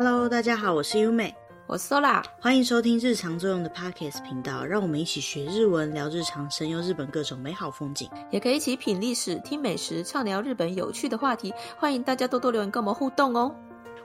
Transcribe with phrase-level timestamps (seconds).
[0.00, 1.34] Hello，大家好，我是优美，
[1.66, 11.52] 我是 Sola，欢迎收听日常作用的 Podcast 频道，让我们一起学日文，聊日常，神游日本各种美好风景，也可以一起品历史、听美食，畅聊日本有趣的话题。
[11.76, 13.52] 欢迎大家多多留言跟我们互动哦。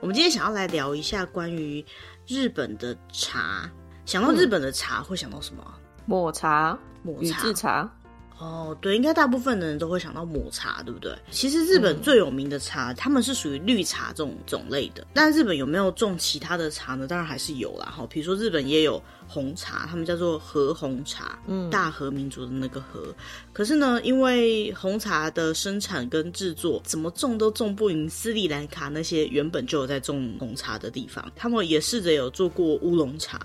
[0.00, 1.86] 我们今天想要来聊一下关于
[2.26, 3.70] 日本的茶。
[4.04, 5.62] 想到日本的茶，会想到什么？
[5.64, 7.96] 嗯、抹茶、抹茶、茶。
[8.36, 11.16] 哦，对，应该大部分的人都会想到抹茶，对不对？
[11.30, 15.06] 其实日本最有名的茶，他、嗯、们是属于绿茶这种种类的。
[15.14, 17.06] 但日本有没有种其他的茶呢？
[17.06, 17.94] 当然还是有啦。
[17.96, 23.14] 哈，比如说日本也有红茶，他们叫做和红茶，嗯，大和民族的那个和。
[23.52, 33.40] 可是呢，因为红茶的生产跟制作怎么种都种不赢斯里兰卡那些原本就有在种红茶的地方，他们也试着有做过乌龙茶。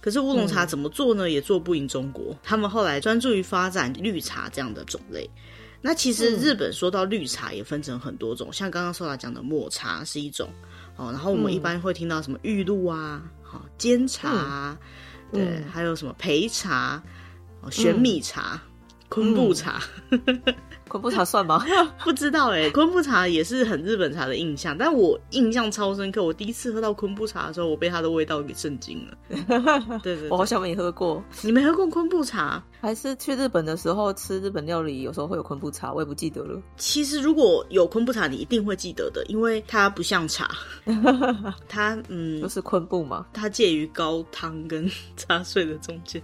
[0.00, 1.26] 可是乌龙茶怎么做呢？
[1.26, 2.36] 嗯、也做不赢中国。
[2.42, 5.28] 他们后来专注于发展绿茶这样的种类。
[5.82, 10.48] 那其实日本说到绿茶也分成很多种，嗯、像刚刚说到讲的抹茶是一种
[10.96, 11.10] 哦。
[11.12, 14.78] 然后我们一般会听到什么玉露啊、好煎茶啊，
[15.32, 17.02] 嗯、对，还有什么焙茶、
[17.60, 18.60] 哦玄米茶、嗯、
[19.08, 19.82] 昆布茶。
[20.90, 21.64] 嗯昆布茶算吗？
[22.02, 26.24] 不知道哎、欸，昆布茶也是很日本茶的印象，但我印象超深刻。
[26.24, 29.16] 我第一次喝到昆布茶的时候，我被它的味道给震惊了。
[30.02, 31.22] 对，对对，我好像没喝过。
[31.42, 32.60] 你没喝过昆布茶？
[32.80, 36.60] 还是去日本的时候吃日本料理，有时候会有昆布茶，我也不记得了。
[36.76, 40.50] 其实如果有昆布茶，你一定会记得的，因为它不像茶，
[41.68, 46.20] 它嗯，就是昆布嘛，它介于高汤跟茶水的中间。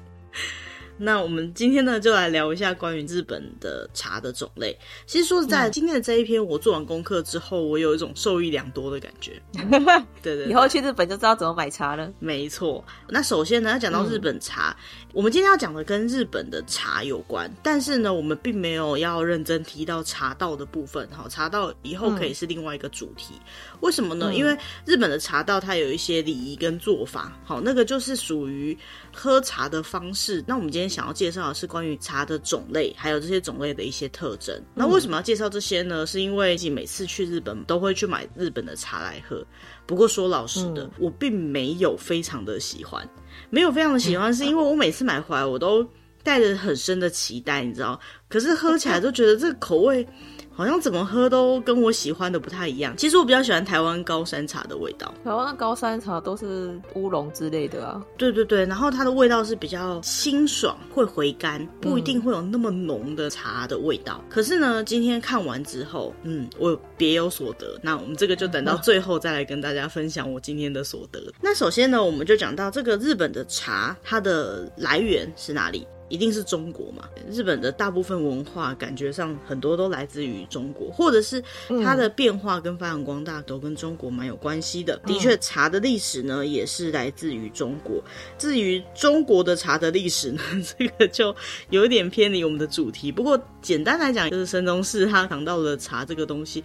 [0.99, 4.77] 那我们今天呢，就来聊一下关于日本的茶的种类。
[5.07, 9.41] 其实说实在，嗯、今天的这一篇我做完功课之后，我有一种受益良多的感觉。
[9.53, 9.79] 对，
[10.23, 12.13] 对对，以后去日本就知道怎么买茶了。
[12.19, 12.85] 没错。
[13.09, 21.07] 那首先呢，要讲到日本茶，嗯、我们今天要讲的跟日本的茶有关，但是呢，我们并没有要认真提到茶道的部分。
[21.13, 23.35] 好，茶道以后可以是另外一个主题。
[23.35, 24.35] 嗯、为什么呢？
[24.35, 28.77] 因为日本的茶道它有一些礼仪跟做法，好，那个就是属于
[29.17, 30.45] 喝茶的方式。
[30.47, 30.87] 那我们今天。
[30.97, 34.59] 想要介绍的是关于茶的种类，还有这些种类的一些特征。
[34.73, 36.07] 那为什么要介绍这些呢？
[36.07, 39.45] 是因为每次去日本都会去买日本的茶来喝。
[39.85, 43.07] 不过说老实的，嗯、我并没有非常的喜欢，
[43.51, 45.87] 没有非常的喜欢， 是因为我每次买回来我都
[46.23, 48.01] 带着很深的期待，你知道？
[48.29, 50.07] 可是喝起来都觉得这个口味。
[50.57, 52.97] 好像怎么喝都跟我喜欢的不太一样。
[52.97, 55.13] 其实我比较喜欢台湾高山茶的味道。
[55.23, 58.03] 台湾的高山茶都是乌龙之类的啊。
[58.17, 64.19] 对对对，然后它的味道是比较清爽，会回甘，不一定会有那么浓的茶的味道。
[64.23, 67.79] 嗯、可是呢，今天看完之后，嗯，我别有所得。
[67.83, 71.21] 那我们这个就等到最后再来跟大家分享我今天的所得。
[71.21, 75.87] 嗯、那首先呢，我们就讲到这个日本的茶，它的来源是哪里？
[76.09, 77.09] 一定是中国嘛？
[77.31, 81.43] 日本的大部分文化感觉上很多都来自于中国，或者是
[81.85, 84.97] 它的变化跟发扬光大都跟中国蛮有关系的。
[85.07, 88.03] 的确，茶的历史呢也是来自于中国。
[88.39, 90.41] 至于中国的茶的历史呢，
[90.79, 91.35] 这个就
[91.71, 93.11] 有一点偏离我们的主题。
[93.11, 96.63] 不过简单来讲，就是神农氏他讲到了茶这个东西。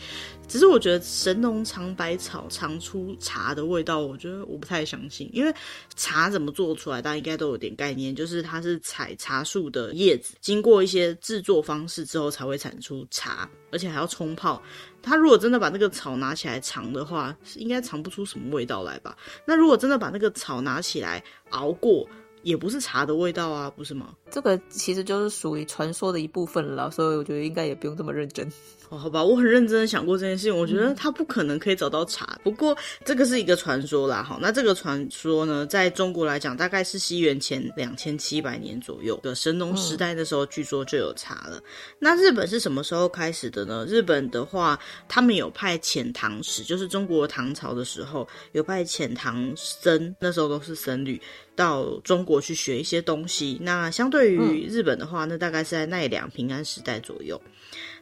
[0.51, 5.53] 只是我觉得神农尝百草尝出茶的味道，我觉得我不太相信，因为
[5.95, 14.61] 茶怎么做出来，大家应该都有点概念，就是它是采茶树的叶子，经过一些制作方式之后才会产出茶，而且还要冲泡。
[15.01, 19.17] 它如果真的把那个草拿起来尝的话，是应该尝不出什么味道来吧？
[19.45, 22.05] 那如果真的把那个草拿起来熬过，
[22.43, 24.13] 也不是茶的味道啊，不是吗？
[24.29, 28.51] 这个其实就是属于传说的一部分了，所以我觉得应该也不用这么认真。
[28.91, 32.37] 哦，好吧，我很认真的想过这件事情，我觉得他不可能可以找到茶。
[32.43, 41.63] 不过这个是一个传说啦，好，那这个传说呢，在中国来讲，大概是西元前两千七百年左右的神农时代的时候，据说就有茶了。
[41.99, 43.85] 那日本是什么时候开始的呢？
[43.87, 44.77] 日本的话，
[45.07, 51.17] 他们有派遣唐使，就是中国唐朝的时候有派遣唐僧，那时候都是僧侣
[51.55, 53.57] 到中国去学一些东西。
[53.61, 57.41] 那相对于日本的话，那大概是在奈良平安时代左右。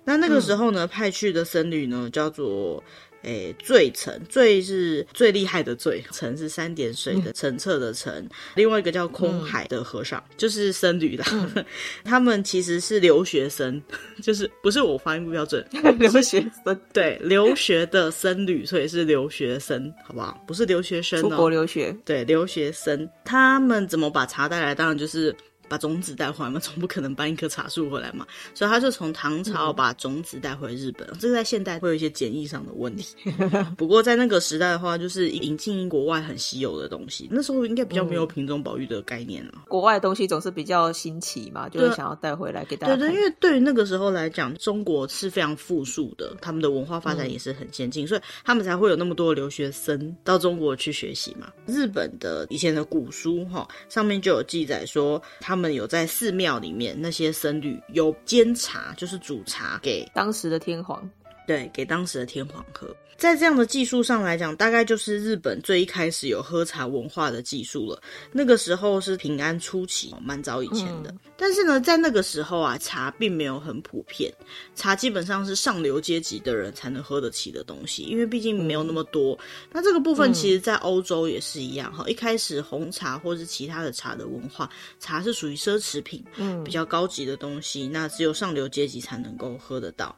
[0.06, 2.84] 那那个时候呢，派去的僧侣呢，叫做
[3.22, 8.28] 诶最澄，最是最厉害的最，澄是三点水的澄澈的澄。
[8.56, 11.26] 另外一个叫空海的和尚，嗯、就是僧侣啦。
[11.32, 11.66] 嗯、
[12.04, 13.80] 他们其实是留学生，
[14.24, 15.64] 就是不是我发音不标准，
[16.00, 20.42] 留学生对留学的僧侣，所以是留学生，好不好？
[20.48, 21.96] 不是留学生、喔，出国留学。
[22.06, 24.74] 对，留学生他们怎么把茶带来？
[24.74, 25.36] 当然就是。
[25.70, 31.08] 把种子带回来嘛， 总不可能搬一棵茶树回来嘛，所以他就从唐朝把种子带回日本。
[31.10, 33.16] 嗯、这个在现代会有一些简易上的问题，
[33.78, 39.62] 不过在那个时代的话，就是引进国外很稀有的东西，那时候应该比较没有品种保育的概念了、嗯。
[39.68, 42.96] 国外的东西总是比较新奇嘛，就会想要带回来给大家。
[42.96, 51.52] 对对，因为对于那个时候来讲，中国是非常富庶的，他们的文化发展也是很先进，嗯、所以他们才会有那么多留学生到中国去学习嘛。
[51.68, 61.06] 日本的以前的古书哈，上面就有记载说，他他们有在寺庙里面那些僧侣有煎茶，就是煮茶给当时的天皇。
[61.50, 62.96] 对，给当时的天皇喝。
[63.18, 68.00] 在这样的技术上来讲，大概就是日本最一开始有喝茶文化的技术了。
[68.32, 71.10] 那个时候是平安初期，蛮早以前的。
[71.10, 74.32] 嗯、但是呢，在那个时候啊，茶并没有很普遍，
[74.76, 79.34] 茶基本上是上流阶级的人才能喝得起的东西，因为毕竟没有那么多。
[79.34, 82.04] 嗯、那这个部分其实，在欧洲也是一样哈。
[82.06, 84.70] 嗯、一开始红茶或是其他的茶的文化，
[85.00, 90.16] 茶是属于奢侈品，嗯，比较高级的东西，那只有上流阶级才能够喝得到。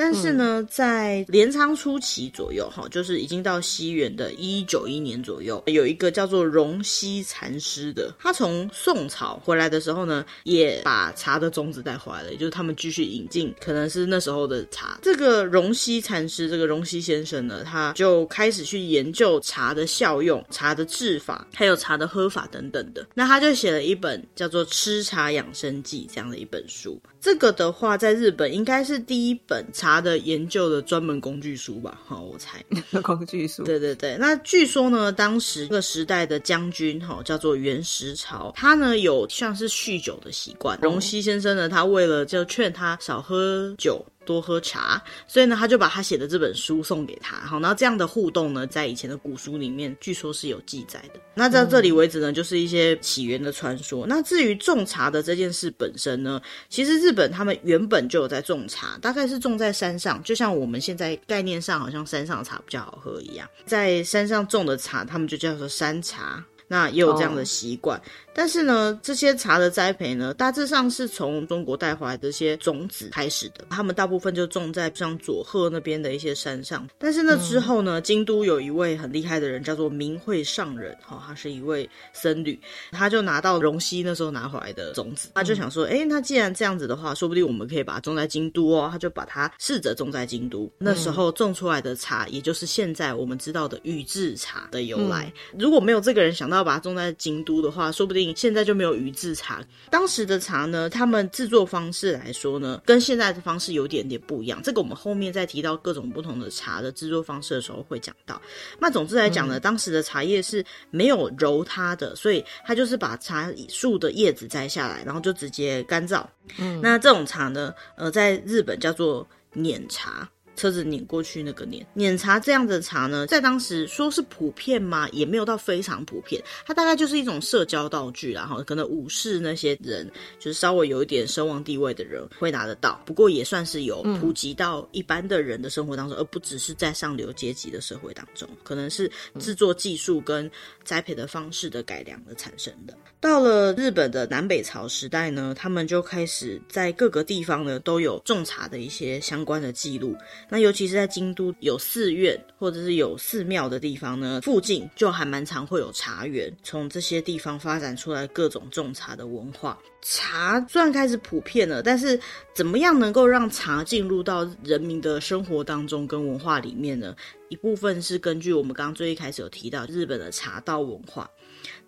[0.00, 14.98] 但是呢，在镰仓初期左右，哈，就是已经到西元的一九一年左右，有一个叫做荣西禅师的，他从宋朝回来的时候呢，也把茶的种子带回来了，也就是他们继续引进，可能是那时候的茶。
[15.02, 23.06] 这个荣西禅师，这个荣西先生呢，他就开始去研究茶的效用、茶的制法，还有茶的喝法等等的。
[23.12, 26.98] 那他就写了一本叫做《吃茶养生记》这样的一本书。
[27.20, 32.00] 这个的话，在日本应该是第一本茶的研究的专门工具书吧？
[32.06, 32.64] 哈，我猜。
[33.02, 33.62] 工具书。
[33.62, 34.16] 对对对。
[34.18, 40.78] 那据说呢，当时那个时代的将军哈叫做袁石朝，他呢有像是酗酒的习惯。
[40.80, 44.02] 荣西先生呢，他为了就劝他少喝酒。
[44.30, 47.36] 多喝茶，所以呢，他就把他写的这本书送给他。
[47.38, 51.18] 好，然后这样的互动呢，在以前的古书里面，据说是有记载的。
[51.34, 54.06] 那到这里为止呢，就是一些起源的传说。
[54.06, 66.44] 那至于种茶的这件事本身呢，其实日本他们原本就有在种茶，大概是种在山上，就像我们现在概念上好像山上的茶比较好喝一样，在山上种的茶，他们就叫做山茶。
[66.72, 67.98] 那也有这样的习惯。
[67.98, 68.06] Oh.
[68.32, 73.64] 但是呢，这些茶的栽培呢，大致上是从中国带回来的一些种子开始的。
[73.70, 76.88] 他们大部分就种在像佐贺那边的一些山上。
[76.98, 82.58] 但是那之后呢，嗯、京都有一位很厉害的人，叫做明慧上人，哈、哦，他是一位僧侣，
[82.92, 88.88] 他就拿到荣西那时候拿回来的种子，他就想说，哎、嗯，那既然这样子的话，说不定我们可以把它种在京都哦。
[88.90, 90.70] 他就把它试着种在京都。
[90.78, 95.32] 那时候种出来的茶，也就是现在我们知道的宇治茶的由来。
[95.52, 98.19] 嗯、如果没有这个人想到把它种在京都的话，说不定。
[98.36, 99.62] 现在就没有鱼制茶。
[99.90, 104.60] 当时的茶呢，他们制作方式来说呢，跟现在的方式有点点不一样。
[104.62, 108.40] 这个我们后面再提到各种不同的茶的制作方式的时候会讲到。
[108.78, 116.24] 那总之来讲呢，嗯、当时的茶叶是没有揉它的，所以它就是把茶树的叶子摘下来，然后就直接干燥。
[116.58, 120.28] 嗯，那这种茶呢，呃，在日本叫做碾茶。
[120.60, 125.08] 车子碾过去那个碾碾茶这样的茶呢，在当时说是普遍吗？
[125.10, 126.42] 也没有到非常普遍。
[126.66, 130.06] 它大概就是一种社交道具啦，然后可能武士那些人，
[130.38, 133.00] 就是稍微有一点声望地位的人会拿得到。
[133.06, 138.46] 不过也算是有普及到一般的人的生活当中，而不只是在上流阶级的社会当中。
[138.62, 140.50] 可能是制作技术跟
[140.84, 142.94] 栽培的方式的改良而产生的。
[143.18, 150.14] 到了日本的南北朝时代呢，他们就开始在各个地方呢都有种茶的一些相关的记录。
[150.50, 159.78] 那尤其是在京都有寺院或者是有寺庙的地方呢，附近就还蛮常会有茶园，从这些地方发展出来各种种茶的文化。
[160.02, 162.18] 茶虽然开始普遍了，但是
[162.52, 167.14] 怎么样能够让茶进入到人民的生活当中跟文化里面呢？
[167.48, 171.30] 一部分是根据我们刚刚最一开始有提到日本的茶道文化。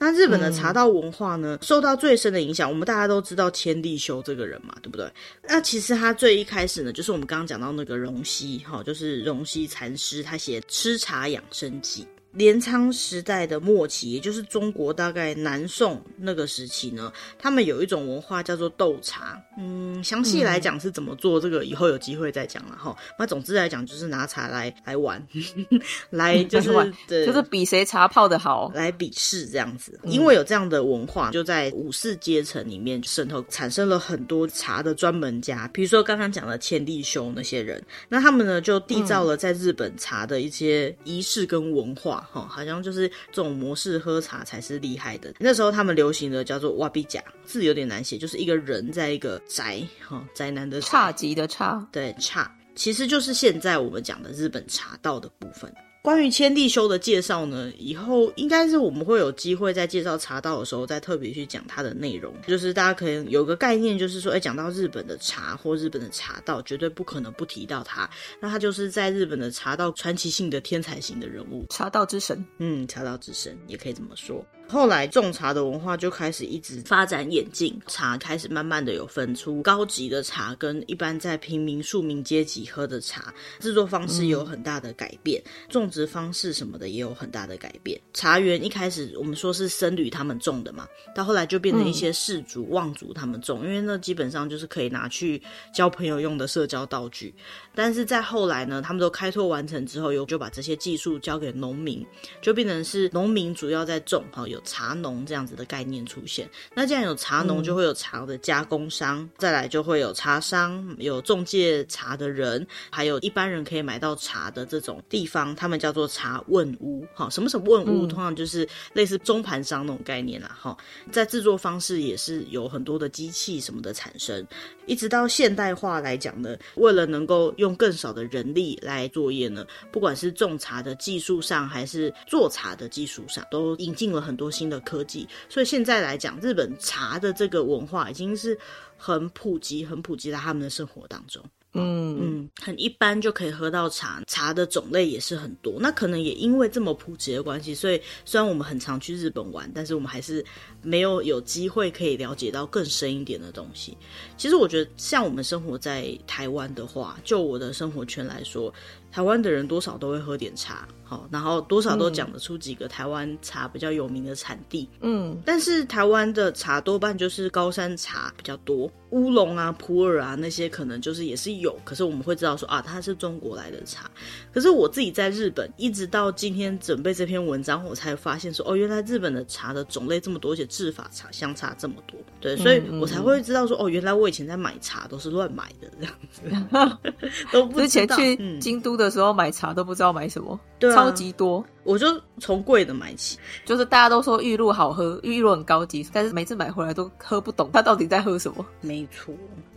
[0.04, 5.09] 那日本的茶道文化呢，嗯、受到最深的影响，我们大家都知道千利休这个人嘛，对不对？
[5.44, 12.02] 那其实他最一开始呢，就是我们刚刚讲到那个荣西，哈，就是荣西禅师，他写《吃茶养生记》。
[12.32, 19.38] 镰仓时代的末期，也就是中国大概南宋那个时期呢，他们有一种文化叫做斗茶。
[19.58, 22.96] 嗯，详细来讲是怎么做，这个以后有机会再讲了哈。
[23.18, 25.22] 那总之来讲，就是拿茶来来玩，
[26.08, 26.70] 来 就是
[27.06, 30.00] 对，就是比谁茶泡的好，来比试这样子。
[30.04, 35.68] 因为有这样的文化，就在武士阶层里面渗透，产生了很多茶的专门家。
[35.68, 42.22] 比如说刚刚讲的千利休那些人，那他们呢就缔造了在日本茶的一些仪式跟文化。
[42.33, 45.33] 哦，好像就是这种模式喝茶才是厉害的。
[45.38, 55.73] 那时候他们流行的叫做哇比甲，字有点难写，就是一个人在一个宅，哈，宅男的差级的差，对，差，其实就是现在我们讲的日本茶道的部分。
[56.02, 62.35] 关于千利休的介绍呢，以后应该是我们会有机会在介绍茶道的时候再特别去讲它的内容。
[62.44, 68.11] 就是大家可能有个概念，就是说，哎，讲到日本的茶或日本的茶道，绝对不可能不提到它。
[68.40, 72.44] 那他就是在日本的茶道传奇性的天才型的人物，茶道之神。
[72.59, 74.44] 嗯，茶道之神也可以这么说。
[74.73, 88.00] 后来种茶的文化就开始一直发展演进，茶开始慢慢的有分出高级的茶跟一般在平民庶民阶级喝的茶，制作方式有很大的改变，种植方式什么的也有很大的改变。
[88.14, 95.41] 茶园一开始我们说是僧侣他们种的嘛，到后来就变成一些士族、望族他们种，因为那基本上就是可以拿去
[95.75, 97.35] 交朋友用的社交道具。
[97.75, 102.02] 但是在后来呢，他们都开拓完成之后，又就把这些技术交给农民，
[102.41, 104.62] 就变成是农民主要在种，哈，有。
[104.64, 117.07] 茶农这样子的概念出现，那既然有茶农，就会有茶的加工商，嗯、再来就会有茶商，有中介茶的人，还有一般人可以买到茶的这种地方，他们叫做茶问屋。
[117.14, 120.57] 哈，什么什么问屋，嗯、通常就是类似中盘商那种概念啦。
[120.61, 120.76] 哈，
[121.11, 124.47] 在制作方式也是有很多的机器什么的产生，
[124.87, 138.58] 一直到现代化来讲呢，为了能够用更少的人力来作业呢，不管是种茶的技术上，还是做茶的技术上，都引进了很多新的科技，所以现在来讲，日本茶的这个文化已经是
[138.96, 141.42] 很普及、很普及在他们的生活当中。
[141.75, 145.76] 嗯嗯，很一般就可以喝到茶，茶的种类也是很多。
[145.80, 150.44] 那可能也因为这么普及的关系，所以虽然我们很常去日本玩，但是我们还是
[150.82, 153.96] 没有有机会可以了解到更深一点的东西。
[154.37, 158.70] 其实我觉得，像我们生活在台湾的话，就我的生活圈来说。
[159.12, 174.11] 台湾的人多少都会喝点茶，好，然后多少都讲得出几个台湾茶比较有名的产地，嗯，但是台湾的茶多半就是高山茶比较多，乌龙啊、普洱啊那些可能就是也是有，可是我们会知道说啊，它是中国来的茶。
[174.52, 187.21] 可是我自己在日本，一直到今天准备这篇文章，我才发现说，哦，原来日本的茶的种类这么多，而且制法差相差这么多，对，所以我才会知道说，哦，原来我以前在买茶都是乱买的这样子，
[187.52, 187.83] 都不知道。
[187.83, 192.06] 之前去京都的时候买茶都不知道买什么，对啊，超级多，我就
[192.40, 193.38] 从贵的买起。
[193.64, 198.66] 就是大家都说玉露好喝，玉露很高级，但是每次买回来都喝不懂，它到底在喝什么？
[198.80, 199.32] 没错。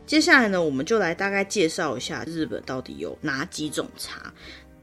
[0.07, 4.33] 接下来呢，我们就来大概介绍一下日本到底有哪几种茶。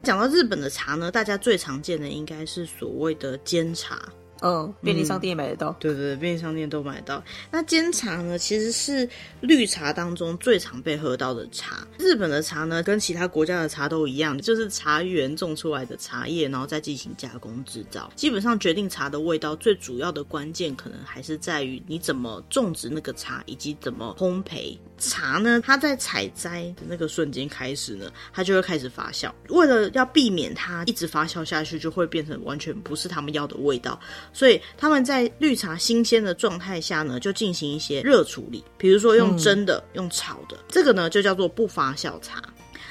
[0.01, 4.01] 讲到日本的茶呢，大家最常见的应该是所谓的煎茶。
[4.43, 5.73] 嗯，便利商店也买得到。
[5.79, 7.23] 对对对，便利商店都买得到。
[7.49, 9.07] 那煎茶呢，其实是
[9.39, 11.87] 绿茶当中最常被喝到的茶。
[11.97, 18.11] 日本的茶呢，跟其他国家的茶都一样，就是茶园种出来的茶叶，然后再进行加工制造。
[18.17, 24.77] 基本上决定茶的味道最主要的关键，可能还是在于你怎么种植那个茶，以及怎么烘焙。
[25.09, 29.31] 茶呢，它在采摘的那个瞬间开始呢，它就会开始发酵。
[29.49, 33.99] 为了要避免它一直发酵下去，就会变成完全不是他们要的味道，
[34.31, 42.41] 所以他们在绿茶新鲜的状态下呢，就进行一些热处理，比如说用蒸的、用炒的，这个呢就叫做不发酵茶。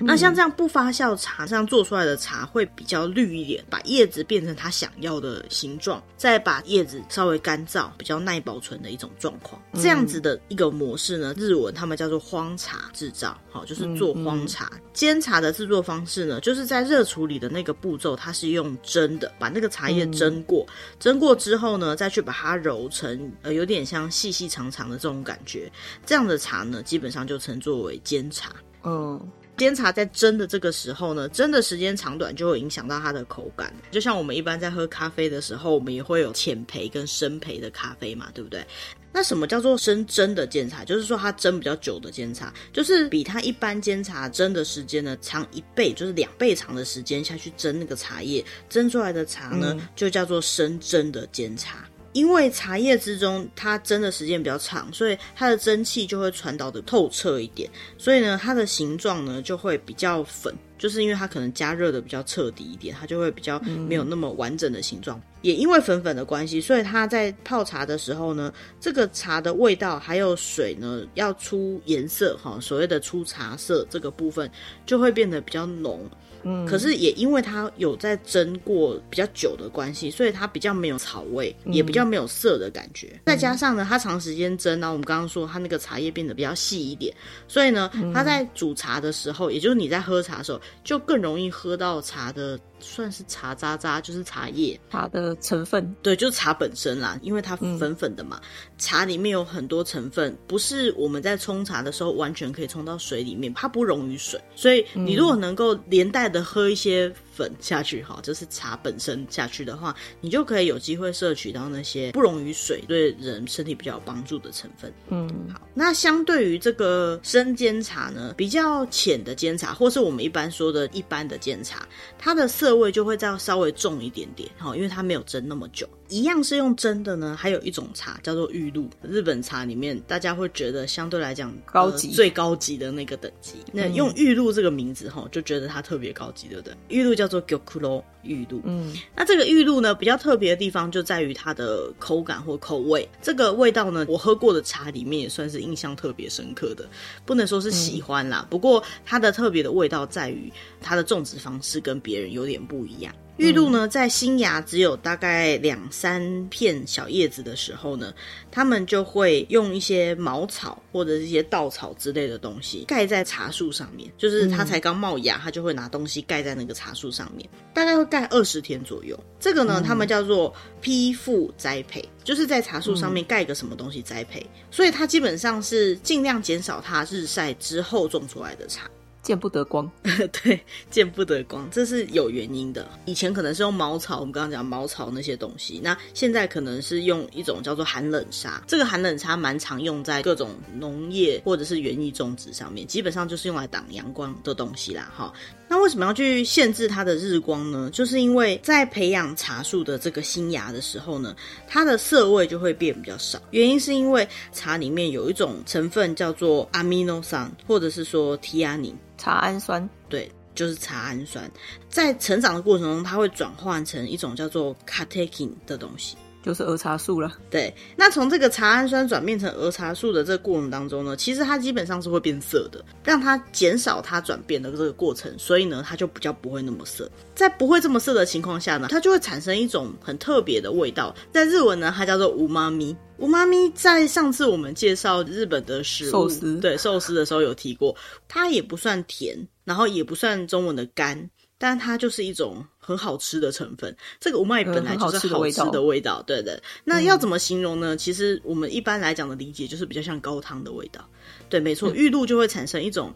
[0.05, 9.61] 那像这样不发酵茶，这样做出来的茶会比较绿一点，把叶子变成它想要的形状，再把叶子稍微干燥，比较耐保存的一种状况。
[9.75, 14.71] 这样子的一个模式呢，日文他们叫做荒茶制造，好，就是做荒茶。
[14.93, 20.67] 煎茶的制作方式呢，就是在热处理的那个步骤，它是用蒸的，把那个茶叶蒸过，
[20.99, 25.71] 蒸过之后呢，再去把它揉成呃有点像细细长长的这种感觉。
[26.05, 28.53] 这样的茶呢，基本上就称作为煎茶。
[28.85, 29.21] 嗯。
[29.63, 33.73] 煎茶在蒸的这个时候呢，蒸的时间长短就会影响到它的口感。
[33.93, 38.67] 就像我们一般在喝咖啡的时候，我们也会有浅焙跟深焙的咖啡嘛，对不对？
[39.13, 40.85] 那什么叫做深蒸的煎茶？
[40.85, 51.89] 就是说它蒸比较久的煎茶，就是比它一般煎茶蒸的时间呢长一倍，就是两倍长的时间下去蒸那个茶叶，蒸出来的茶呢、嗯、就叫做深蒸的煎茶。
[52.13, 65.21] 因为茶叶之中，它蒸的时间比较长，所以它的蒸汽就会传导的透彻一点，所以呢，它的形状呢就会比较粉，就是因为它可能加热的比较彻底一点，它就会比较没有那么完整的形状。
[65.41, 74.49] 也因为粉粉的关系，所以它在泡茶的时候呢，这个茶的味道还有水呢要出颜色哈，所谓的出茶色这个部分
[74.87, 76.09] 就会变得比较浓。
[76.45, 83.09] 嗯，可是也因为它有在蒸过比较久的关系，所以它比较没有草味，也比较没有涩的感觉。
[83.15, 87.15] 嗯、再加上呢，它长时间蒸，然后我们刚刚说它那个茶叶变得比较细一点，
[87.47, 94.79] 所以呢，它在煮茶的时候，也就是你在喝茶的时候，就更容易喝到茶的算是茶渣渣，就是茶叶。
[94.91, 107.11] 茶的成分，对，就是茶本身啦，因为它粉粉的嘛，嗯、茶里面有很多成分，不是我们在冲茶的时候完全可以冲到水里面，它不溶于水，所以你如果能够连带的喝一些。
[107.35, 114.93] 粉下去哈，就是茶本身下去的话，你就可以有机会摄取到那些不溶于水、对人身体比较有帮助的成分。
[115.09, 115.61] 嗯，好。
[115.75, 125.89] 那相对于这个生煎茶呢，比较浅的煎茶，或是我们一般说的一般的煎茶，它的涩味就会再稍微重一点点，哈，因为它没有蒸那么久。
[126.13, 128.87] 一样是用蒸的呢，还有一种茶叫做玉露。
[129.01, 133.55] 日本茶里面，大家会觉得相对来讲高级、呃、最高级的那个等级。
[133.73, 136.75] 那用玉露这个名字哈，就觉得它特别高级，对不对？
[136.89, 138.61] 玉露叫做 Gyokuro 玉露。
[138.65, 143.09] 嗯，那这个玉露呢，比较特别的地方就在于它的口感或口味。
[143.23, 146.87] 这个味道呢，我喝过的茶里面也算是印象特别深刻的，
[147.25, 148.41] 不能说是喜欢啦。
[148.43, 153.15] 嗯、不过它的特别的味道在于它的种植方式跟别人有点不一样。
[153.39, 158.13] 玉露呢，在新芽只有大概两三片小叶子的时候呢，
[158.51, 169.19] 他们就会用一些茅草或者是一些稻草之类的东西盖在茶树上面，就是它才刚冒芽，它就会拿东西盖在那个茶树上面，大概会盖二十天左右。
[169.41, 178.89] 这个呢，他们叫做批复栽培，就是在茶树上面盖个什么东西栽培，所以它基本上是尽量减少它日晒之后种出来的茶。
[179.23, 179.89] 见不得光，
[180.43, 180.61] 对，
[180.91, 182.91] 见不得光，这是有原因的。
[183.05, 188.63] 以前可能是用茅草，我们刚刚讲茅草那些东西，那现在可能是用一种叫做寒冷沙。
[188.67, 195.33] 这个寒冷沙蛮常用在各种农业或者是园艺种植上面，基本上就是用来挡阳光的东西啦，哈。
[195.69, 197.89] 那为什么要去限制它的日光呢？
[197.93, 201.35] 就是因为在培养茶树的这个新芽的时候呢，
[201.67, 203.41] 它的涩味就会变比较少。
[203.53, 209.89] 原因是因为茶里面有一种成分叫做阿米诺酸，或者是说提亚宁，茶氨酸。
[210.09, 211.49] 对，就是茶氨酸。
[211.89, 216.17] 在成长的过程中，它会转换成一种叫做卡特金的东西。
[216.43, 217.33] 就是儿茶素了。
[217.49, 227.09] 对，那从这个茶氨酸转变成儿茶素的这个过程当中呢，其实它基本上是会变色的，让它减少它转变的这个过程，所以呢，它就比较不会那么涩。
[227.33, 232.97] 在不会这么涩的情况下呢，它就会产生一种很特别的味道，在日文呢，它叫做乌妈咪。
[233.23, 241.31] 乌妈咪在上次我们介绍日本的食物，寿司，对，寿司的时候有提过，它也不算甜，然后也不算中文的干。
[241.57, 246.61] 但它就是一种很好吃的成分，这个乌麦本来就是好吃的味道，对的。
[246.83, 247.97] 那要怎么形容呢？
[247.97, 251.09] 其实我们一般来讲的理解就是比较像高汤的味道，
[251.49, 251.93] 对，没错。
[251.95, 253.15] 玉露就会产生一种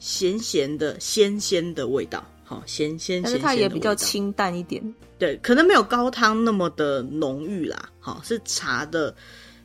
[0.00, 3.22] 咸咸的、鲜鲜的味道，好，咸鲜咸鲜。
[3.22, 4.82] 但是它也比较清淡一点，
[5.16, 9.14] 对，可能没有高汤那么的浓郁啦，好，是茶的，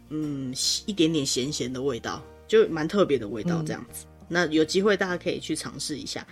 [0.10, 0.54] 嗯，
[0.86, 4.06] 一点点咸咸的味道，就蛮特别的味道这样子。
[4.06, 6.26] 嗯、那有机会大家可以去尝试一下。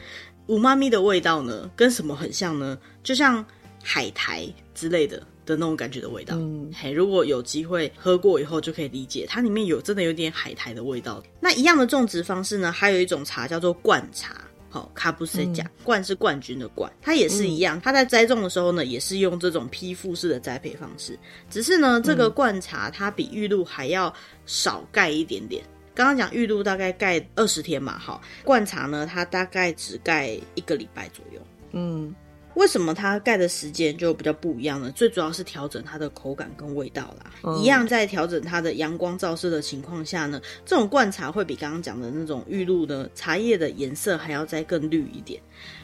[0.48, 2.78] 五妈咪的味道呢，跟什么很像呢？
[3.04, 3.46] 就像
[3.84, 6.36] 海苔之类的的那种感觉的味道。
[6.38, 11.22] 嗯，嘿，如果有机会喝过以后，就可以理解它里面有真的有点海苔的味道。
[11.40, 17.80] 那一样的种植方式呢，还有一种茶叫做罐茶，好、哦，卡布塞加，冠是冠军的冠，它也是一样。
[17.80, 21.18] 它在栽种的时候呢，也是用这种批复式的栽培方式，
[21.50, 24.14] 只是呢，这个冠茶它比玉露还要
[24.46, 25.64] 少盖一点点。
[25.96, 31.42] 刚刚讲玉露大概盖二十天嘛，好，灌茶呢，它大概只盖一个礼拜左右。
[31.72, 32.14] 嗯，
[32.58, 34.92] 为什么它盖的时间就比较不一样呢？
[34.92, 37.32] 最主要是调整它的口感跟味道啦。
[37.44, 45.42] 嗯、一样在调整它的阳光照射的情况下呢，这种灌茶会比刚刚讲的那种玉露的茶叶的颜色还要再更绿一点，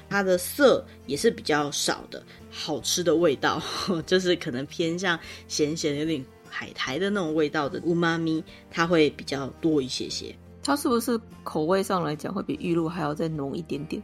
[0.10, 3.62] 它的色也是比较少的，好吃的味道
[4.08, 6.24] 就是可能偏向咸咸有点。
[6.56, 10.36] 海苔的那种味道的乌妈咪，它会比较多一些些。
[10.62, 14.00] 它是不是口味上来讲会比玉露还要再浓一点点？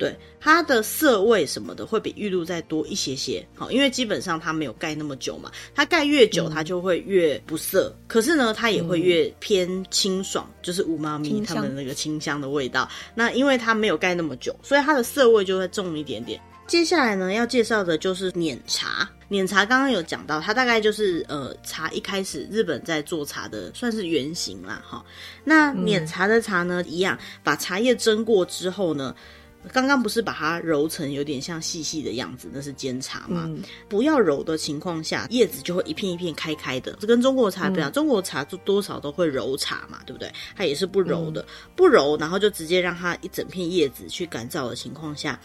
[0.00, 3.46] 对，它的涩味什么的会比玉露再多一些些。
[3.54, 7.94] 好，因为基本上它没有盖那么久嘛，它盖越久它就会越不涩。
[7.94, 12.88] 嗯、可是呢，它也会越偏清爽，嗯、就是乌妈咪它们那个清香的味道。
[13.14, 16.40] 那因为它没有盖那么久，所以它的涩味就会重一点点。
[16.66, 19.06] 接下来呢，要介绍的就是碾茶。
[19.28, 25.04] 碾茶刚刚有讲到，它大概就是呃茶一开始日本在做茶的算是原型啦，哈。
[25.44, 29.14] 那碾茶的茶呢，一样把茶叶蒸过之后呢，
[29.72, 33.44] 刚刚不是把它揉成有点像细细的样子，那是煎茶嘛。
[33.46, 36.96] 嗯、不要揉的情况下，叶子就会一片一片开开的。
[37.00, 40.32] 这跟中国茶不一样，嗯、中国茶就多少都会揉茶嘛，对不对？
[40.56, 41.46] 它也是不揉的，嗯、
[41.76, 45.38] 不揉，然后就直接让它一整片叶子去干燥的情况下，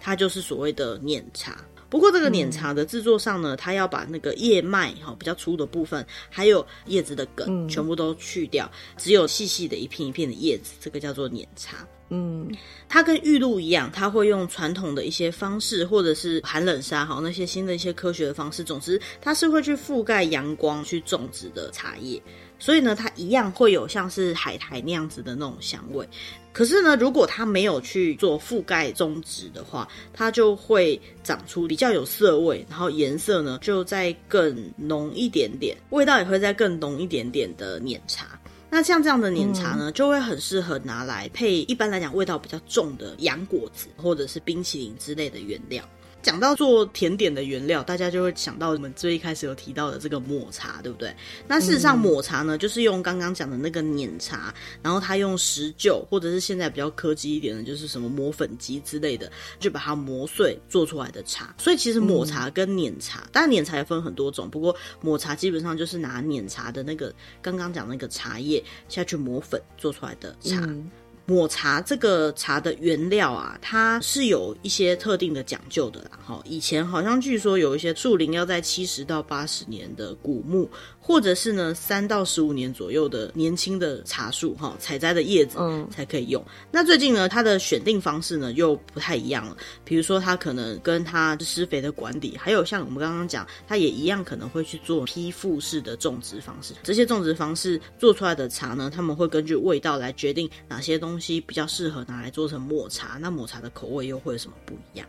[0.00, 1.56] 它就是所谓的碾茶。
[1.88, 11.86] 不过这个碾茶的制作上呢，它要把那个叶脉哈比较粗的部分，还有叶子的梗全部都去掉，只有细细的一片一片的叶子，这个叫做碾茶。
[12.14, 12.46] 嗯，
[12.90, 22.22] 它跟玉露一样，它会用传统的一些方式，或者是寒冷沙，好那些新的一些科学的方式，总之它是会去覆盖阳光去种植的茶叶，
[22.58, 26.06] 所以呢，它一样会有像是海苔那样子的那种香味。
[26.52, 38.38] 可是呢，如果它没有去做覆盖种植的话，它就会长出比较有涩味，然后颜色呢就再更浓一点点，味道也会再更浓一点点的碾茶。
[38.74, 45.84] 那像这样的碾茶呢，就会很适合拿来配一般来讲味道比较重的洋果子或者是冰淇淋之类的原料。
[46.22, 51.14] 讲到做甜点的原料，大家就会想到我们最一开始有提到的这个抹茶，对不对？
[51.48, 61.52] 那事实上，抹茶呢，就是用刚刚讲的那个碾茶，然后它用石臼，或者是现在比较科技一点的，就是什么磨粉机之类的，就把它磨碎做出来的茶。
[61.58, 70.56] 所以其实抹茶跟碾茶，当然碾茶也分很多种，不过抹茶基本上就是拿碾茶的那个刚刚讲那个茶叶下去磨粉做出来的茶。
[70.68, 70.88] 嗯
[71.32, 76.18] 抹茶这个茶的原料啊，它是有一些特定的讲究的啦。
[76.22, 80.68] 哈，以前好像据说有一些树龄要在七十到八十年的古木。
[81.04, 86.40] 或者是呢，三到十五年左右的年轻的茶树，哈，采摘的叶子，嗯，才可以用。
[86.70, 89.56] 那最近呢，它的选定方式呢又不太一样了。
[89.84, 96.72] 比如说，它可能跟它施肥的管理，还有像我们刚刚讲，它也一样可能会去做批复式的种植方式。
[96.84, 103.18] 这些种植方式做出来的茶呢，他们会根据味道来决定哪些东西比较适合拿来做成抹茶。
[103.20, 105.06] 那抹茶的口味又会有什么不一样？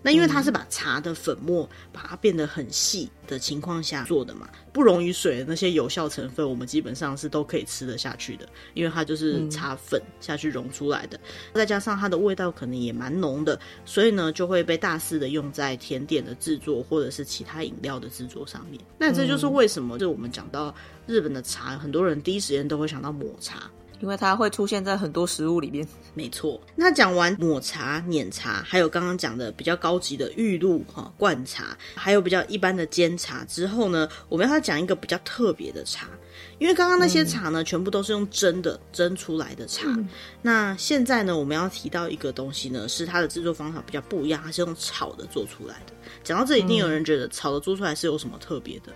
[0.00, 11.20] 那因为它是把茶的粉末把它变得很细的情况下做的嘛，不溶于水的那些有效成分，我们基本上是都可以吃得下去的，因为它就是茶粉下去溶出来的，
[11.52, 18.80] 再加上它的味道可能也蛮浓的，所以呢就会被大肆的用在甜点的制作或者是其他饮料的制作上面。
[18.98, 20.74] 那这就是为什么，就我们讲到
[21.06, 23.70] 日本的茶，很多人第一时间都会想到抹茶。
[24.04, 26.60] 因为它会出现在很多食物里面， 没错。
[26.76, 36.06] 那讲完抹茶、碾茶，还有刚刚讲的比较高级的玉露哈灌茶，还有比较一般的煎茶之后呢，我们要讲一个比较特别的茶。
[36.58, 39.86] 因为刚刚那些茶呢，嗯、全部都是用蒸的蒸出来的茶。
[39.86, 40.06] 嗯、
[40.42, 45.94] 那现在呢，我们要提到一个东西呢，是它的制作方法比较不一样，它是用炒的做出来的。
[46.22, 48.92] 讲到这里，一定有人觉得炒的做出来是有什么特别的？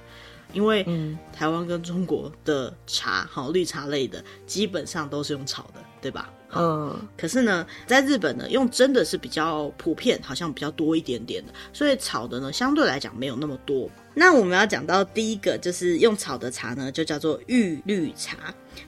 [0.53, 0.87] 因为
[1.33, 6.33] 台湾跟中国的茶，好绿茶类的，基本上都是用炒的，对吧？
[6.55, 6.97] 嗯。
[7.17, 13.91] 可是呢，在日本呢，用真的是比较普遍，好像比较多一点点的，所以炒的呢，相对来讲没有那么多。
[14.15, 18.37] 那我们要讲到第一个，就是用炒的茶呢，就叫做玉绿茶。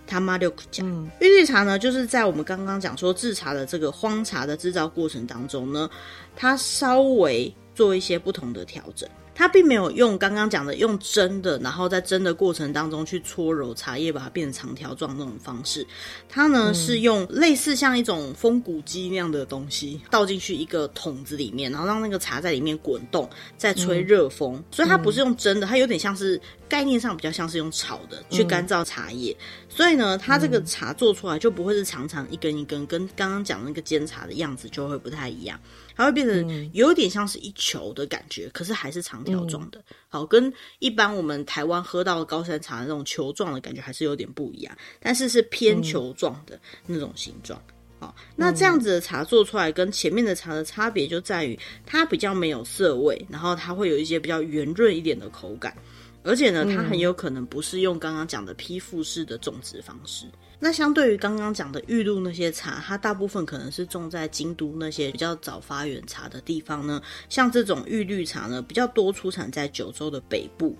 [0.07, 0.87] 他妈六讲，
[1.21, 5.89] 玉绿茶呢，就是在我们刚刚讲说制茶的这个荒茶的制造过程当中呢，
[6.35, 9.09] 它稍微做一些不同的调整。
[9.41, 15.87] 它并没有用刚刚讲的用蒸的，然后在蒸的过程当中去搓揉茶叶，把它变成长条状那种方式。
[16.29, 23.27] 它呢、嗯、是用类似像一种风鼓机那样的东西倒进去一个桶子里面，然后让那个茶在里面滚动，
[23.57, 24.57] 再吹热风。
[24.57, 29.35] 嗯、所以它不是用蒸的，它有点像是概念上比较像是用炒的去干燥茶叶。
[29.41, 35.59] 嗯、所以呢，它这个茶做出来就不会是长长一根一根，跟刚刚讲的那个煎茶的样子就会不太一样。
[35.97, 39.79] 它会变成有点像是一球的感觉，嗯、可是还是长条状的。
[39.79, 47.59] 嗯、好，跟一般我们台湾喝到的高山茶的那种球状的感觉还是有点不一样，但是是偏球状的那种形状。
[47.69, 55.77] 嗯、好，那这样子的茶做出来跟前面的茶的差别就在于它比较没有涩味，然后它会有一些比较圆润一点的口感，
[56.23, 60.27] 而且呢，它很有可能不是用刚刚讲的批复式的种植方式。
[60.63, 67.01] 那相对于刚刚讲的玉露那些茶，它大部分可能是种在京都那些比较早发源茶的地方呢。
[67.31, 70.77] 像这种玉绿茶呢，比较多出产在九州的北部、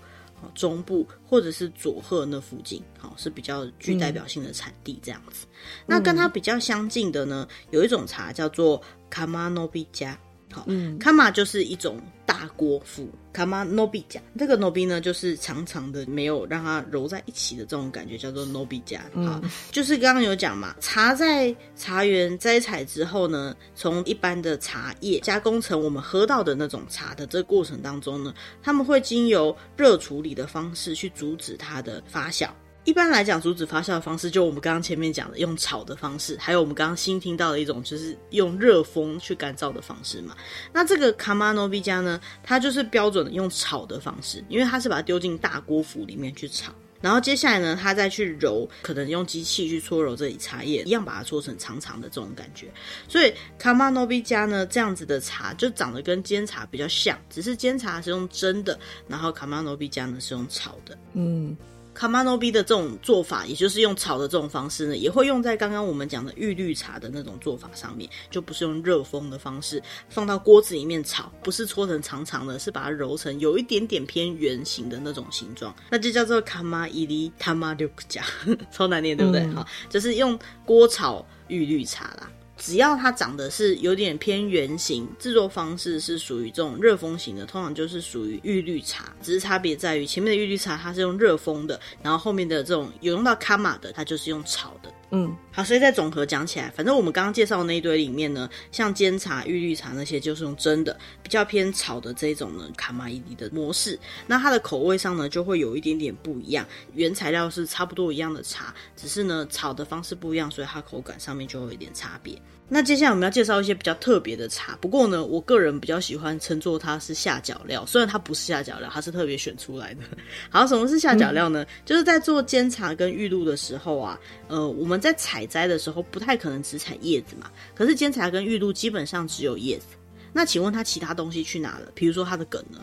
[0.53, 5.47] 中部或者是佐贺那附近，好，是比较具代表性的产地这样子。
[5.47, 10.17] 嗯、那跟它比较相近的呢，有一种茶叫做卡玛诺比加。
[10.51, 18.99] 好，嗯，卡玛就是一种大锅麸，卡玛诺比加，这个诺比呢就是长长的，没有让它揉在一起的这种感觉，叫做诺比加。
[19.13, 32.49] 好，嗯、就是刚刚有讲嘛，茶在茶园摘采之后呢，从一般的茶叶加工成我们喝到的那种茶的这个过程当中呢，他们会经由热处理的方式去阻止它的发酵。
[32.83, 40.35] 一般来讲，阻止发酵的方式，就我们刚刚前面讲的用炒的方式，还有我们刚刚新听到的一种，就是用热风去干燥的方式嘛。
[40.73, 46.73] 那这个卡玛诺比加呢，它就是标准的用炒的方式，因为它是把它丢进大锅釜里面去炒。
[47.01, 52.67] 然后接下来呢，它再去揉，可能用机器去搓揉这里茶叶，一样把它搓成长长的这种感觉。
[53.07, 60.97] 所以卡玛诺比加呢，这样子的茶就长得跟煎茶比较像，只是煎茶是用蒸的，然后卡玛诺比加呢是用炒的。
[61.13, 61.55] 嗯。
[61.93, 78.23] 卡玛诺比的这种做法，也就是用炒的这种方式呢，也会用在刚刚我们讲的玉绿茶的那种做法上面，就不是用热风的方式放到锅子里面炒，不是搓成长长的，是把它揉成有一点点偏圆形的那种形状，那就叫做卡玛伊里塔玛六克加，
[78.71, 79.45] 超难念，对不对？
[79.49, 82.31] 好、嗯，就是用锅炒玉绿茶啦。
[82.61, 89.11] 只要它长得是有点偏圆形，制作方式是属于这种热风型的，通常就是属于玉绿茶。
[89.19, 94.93] 只是差别在于前面的玉绿茶它是用热风的，然后后面的这种有用到卡玛的，它就是用炒的。
[95.13, 103.99] 嗯，好，所以再总和讲起来，反正我们刚刚介绍的那一堆里面呢，像煎茶、玉绿茶那些就是用蒸的，比较偏炒的这种呢，卡玛伊迪的模式。
[104.27, 106.65] 那它的口味上呢，就会有一点点不一样。
[106.93, 112.39] 原材料是差不多一样的茶，只是呢炒的方式不一样，所以它口感上面就会有一点差别。
[112.73, 120.03] 那接下来我们要介绍一些比较特别的茶，不过呢，我个人比较喜欢称作它是下脚料，虽然它不是下脚料，它是特别选出来的。
[120.49, 121.63] 好，什么是下脚料呢？
[121.63, 129.87] 嗯、就是在做煎茶跟玉露的时候啊，呃，我们在采摘的时候不太可能只采叶子嘛，可是煎茶跟玉露基本上只有叶子。
[130.31, 131.91] 那请问它其他东西去哪了？
[131.93, 132.79] 比如说它的梗呢？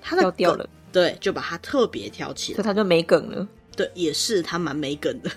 [0.00, 3.44] 它的梗掉了，对，就把它特别挑起来，所以它就没梗了。
[3.76, 5.30] 对，也是他蛮没梗的。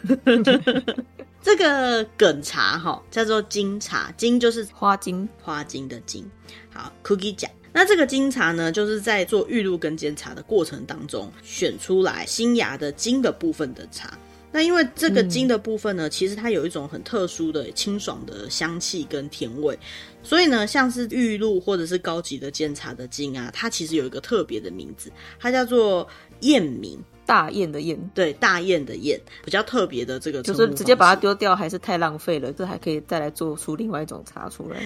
[1.41, 6.25] 这个梗茶哈叫做金茶，金就是花金，花金的金。
[6.73, 14.17] 好，Cookie 讲，那这个金茶呢，就是在做玉露跟煎茶的过程当中选出来新芽的金的部分的茶。
[14.51, 19.77] 那因为这个金的部分呢，嗯、其实它有一种很特殊的清爽的香气跟甜味，
[20.23, 26.07] 所以呢，像是玉露或者是高级的煎茶的金啊，它其实有一个特别的名字，它叫做
[26.39, 26.97] 燕鸣。
[27.25, 32.51] 大雁的雁，对，大雁的雁，比较特别的这个，就是直接把它丢掉，还是太浪费了。
[32.53, 34.77] 这还可以再来做出另外一种茶出来。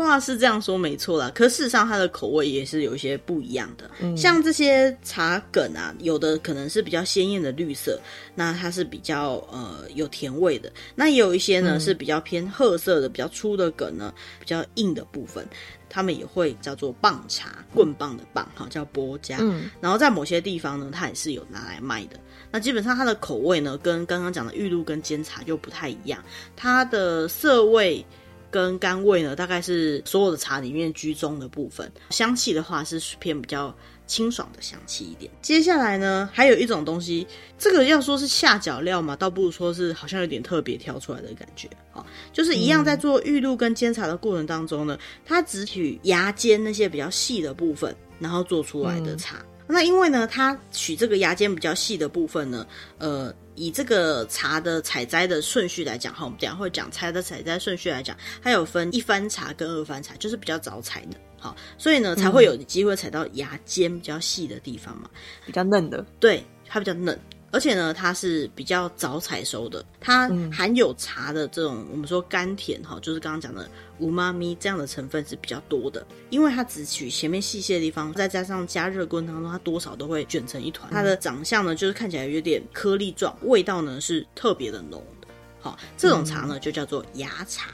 [0.00, 3.90] 话是这样说没错啦，可事实上它的口味也是有一些不一样的。
[4.00, 7.98] 嗯、像这些茶梗啊，有的可能是比较鲜艳的绿色，
[8.34, 10.72] 那它是比较呃有甜味的。
[10.94, 15.46] 那也有一些呢、嗯、是比较偏褐色的，比较粗的梗呢，比较硬的部分，
[15.88, 19.38] 他们也会叫做棒茶，棍棒的棒哈，叫波加。
[19.40, 22.18] 嗯，然后在某些地方呢，它也是有拿来卖的。
[22.50, 26.22] 那基本上它的口味呢，跟刚刚讲的玉露跟煎茶就不太一样，
[26.56, 28.04] 它的色味。
[28.50, 31.90] 跟甘味呢，大概是所有的茶里面居中的部分。
[32.10, 33.74] 香气的话是偏比较
[34.06, 35.30] 清爽的香气一点。
[35.40, 37.26] 接下来呢，还有一种东西，
[37.58, 42.04] 这个要说是下脚料嘛，倒不如说是好像有点特别挑出来的感觉啊。
[42.32, 49.36] 就是一样在做玉露跟煎茶的过程当中呢，它只取芽尖那些比较细的部分，然后做出来的茶。
[49.36, 52.66] 嗯那因为呢，它取这个牙尖比较细的部分呢，
[52.98, 65.10] 呃，以这个茶的采摘的顺序来讲，哈，我们等一下会讲茶的采摘顺序来讲，它有分一番茶跟二番茶，就是比较早采的，好，所以呢才会有机会采到芽尖比较细的地方嘛，
[65.44, 67.18] 比较嫩的，对，它比较嫩。
[67.52, 76.06] 而且呢，它是比较早采收的，它含有茶的这种、嗯、我们说甘甜哈，就是刚刚讲的乌妈咪这样的成分是比较多的。
[76.30, 80.88] 因为它只取前面细细的地方，再加上加热过程当中，它多少都会卷成一团。
[80.92, 85.28] 它的长相呢，就是看起来有点颗粒状，味道呢是特别的浓的。
[85.60, 87.66] 好，这种茶呢就叫做芽茶。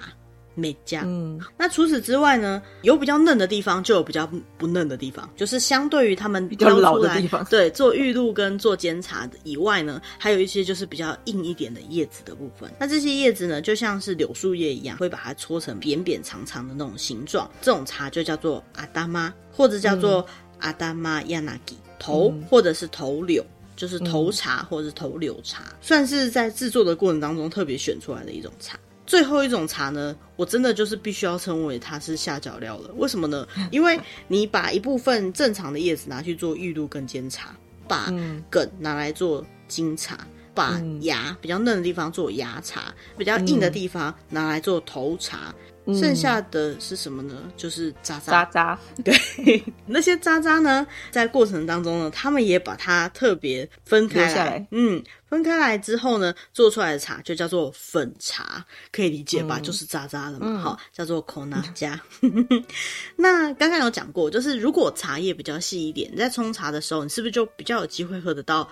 [0.56, 12.68] 美加，嗯，那除此之外呢，有比较嫩的地方，就有比较不嫩的地方，就是相对于他们比较老的地方，对，做玉露跟做煎茶的以外呢，还有一些就是比较硬一点的叶子的部分。
[12.80, 17.48] 那这些叶子呢，就像是柳树叶一样，会把它搓成扁扁长长的那种形状。
[17.60, 20.26] 这种茶就叫做阿达妈，或者叫做
[20.60, 23.44] 阿达妈亚纳吉头，或者是头柳，
[23.76, 28.78] 就是头茶或者是头柳茶，算是在制作的过程当中特别选出来的一种茶。
[29.06, 32.90] 最后一种茶呢，我真的就是必须要称为它是下脚料了。
[32.96, 33.46] 为什么呢？
[33.70, 37.54] 因为你把一部分正常的叶子拿去做玉露跟煎茶，
[37.86, 38.12] 把
[38.50, 40.18] 梗拿来做金茶，
[40.54, 45.54] 把芽比较嫩的地方做芽茶，比较硬的地方拿来做头茶。
[45.94, 47.35] 剩下的是什么呢？
[47.57, 48.33] 就是渣渣。
[48.33, 59.59] 渣渣，对， 那些渣渣呢，在过程当中呢，他们也把它特别分开来，下来嗯，分开来之后呢，做出来的茶就叫做粉茶，可以理解吧？
[59.59, 62.01] 嗯、就是渣渣了嘛，好、嗯，叫做口纳加。
[63.16, 68.68] 那刚刚有讲过，就是如果茶叶比较细一点，你在冲茶的时候，你是不是就比较有机会喝得到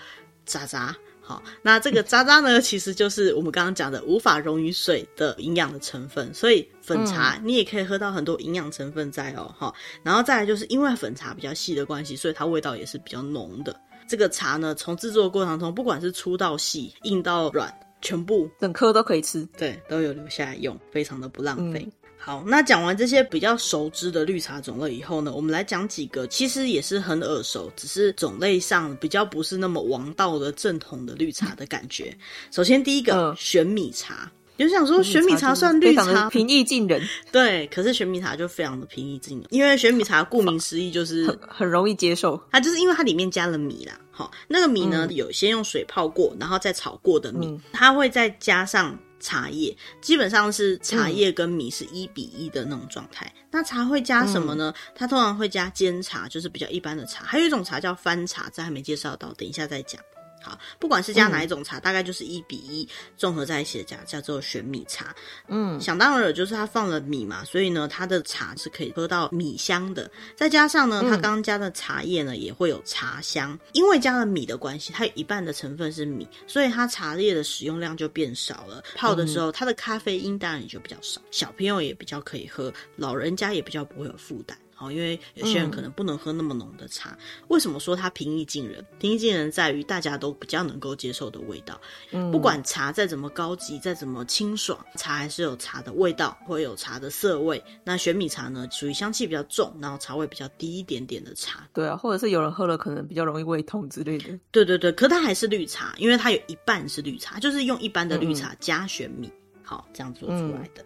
[0.46, 0.94] 渣渣？
[1.26, 9.50] 好，那这个渣渣呢， 其实就是我们刚刚讲的无法溶于水的营养的成分，所以粉茶你也可以喝到很多营养成分在哦。
[9.58, 13.74] 哈，然后再来就是因为粉茶比较细的关系，所以它味道也是比较浓的。
[14.06, 21.82] 这个茶呢，从制作的过程中，不管是粗到细、硬到软，全部整颗都可以吃，对，都有留下来用，非常的不浪费。
[21.86, 21.92] 嗯
[22.24, 32.16] 好，那讲完这些比较熟知的绿茶种类以后呢，我们来讲几个其实也是很耳熟，只是种类上比较不是那么王道的正统的绿茶的感觉。
[32.50, 37.06] 首先第一个、呃、玄米茶，有想说玄米茶算绿茶，平易近人。
[37.30, 44.00] 对，可是玄米茶就非常的平易近人，因为玄米茶顾名思义就是很，很容易接受，它就是因为它里面加了米啦。
[44.10, 48.98] 好，那个米呢，嗯、有先用水泡过，然后再炒过的米，嗯、它会再加上。
[49.24, 53.24] 茶叶基本上是茶叶跟米是一比一的那种状态。
[53.34, 54.72] 嗯、那茶会加什么呢？
[54.94, 57.24] 它通常会加煎茶，就是比较一般的茶。
[57.24, 59.98] 还有一种茶叫翻茶，这还没介绍到，等一下再讲。
[60.44, 65.14] 好，不管是加哪一种茶，嗯、大概就是一比一综合在一起的加，叫做玄米茶。
[65.48, 70.10] 嗯，想当然就是它放了米嘛，所以呢，它的茶是可以喝到米香的。
[70.36, 73.58] 再加上呢，它刚刚加的茶叶呢，也会有茶香。
[73.72, 78.82] 因为加了米的关系，它有一半的成分是米，所以它茶叶的使用量就变少了。
[78.94, 81.20] 泡的时候，它的咖啡因当然也就比较少。
[81.30, 84.56] 小朋友也比较可以喝，老人家也比较不会有负担。
[84.74, 87.10] 好，因为有些人可能不能喝那么浓的茶。
[87.10, 88.84] 嗯、为什么说它平易近人？
[88.98, 91.80] 平易近人在于大家都比较能够接受的味道。
[92.10, 97.62] 嗯，不管茶再怎么高级，再怎么清爽，茶还是有茶的味道，会有茶的涩味。
[97.84, 101.68] 那玄米茶呢，属于香气比较重，然后茶味比较低一点点的茶。
[101.72, 104.38] 对啊，或者是有人喝了可能比较容易胃痛之类的。
[104.50, 110.84] 对对对，可它还是绿茶，因为它有一半是绿茶，就是用一般的绿茶加玄米，嗯、好这样做出来的。